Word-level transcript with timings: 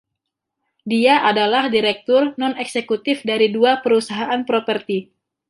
Dia 0.91 1.15
adalah 1.31 1.63
direktur 1.75 2.23
non-eksekutif 2.41 3.17
dari 3.29 3.47
dua 3.57 3.71
perusahaan 3.85 4.41
properti. 4.49 4.99